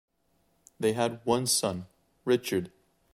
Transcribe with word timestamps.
They 0.79 0.93
had 0.93 1.21
one 1.25 1.45
son, 1.45 1.85
Richard. 2.25 2.71